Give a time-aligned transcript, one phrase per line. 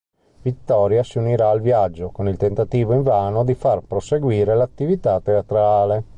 [0.41, 6.05] Vittoria si unirà al viaggio, con il tentativo invano di far proseguire l'attività teatrale.